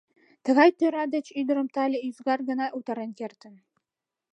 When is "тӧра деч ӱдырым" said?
0.79-1.67